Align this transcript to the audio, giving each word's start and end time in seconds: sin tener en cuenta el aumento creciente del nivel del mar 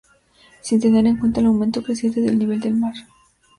sin 0.61 0.79
tener 0.79 1.05
en 1.05 1.19
cuenta 1.19 1.41
el 1.41 1.45
aumento 1.45 1.83
creciente 1.83 2.21
del 2.21 2.39
nivel 2.39 2.59
del 2.59 2.73
mar 2.73 2.95